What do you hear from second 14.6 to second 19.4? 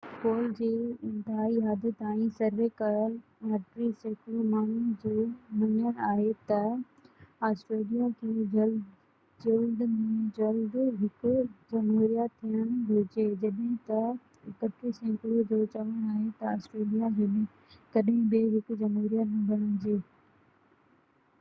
31 سيڪڙو جو چوڻ آهي ته آسٽريليا ڪڏهن به هڪ جمهوريه